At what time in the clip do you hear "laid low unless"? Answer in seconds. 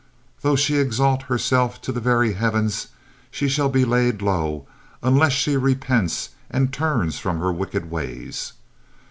3.85-5.31